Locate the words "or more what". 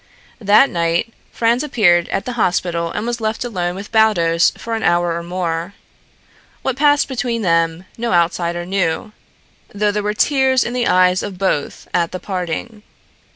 5.15-6.75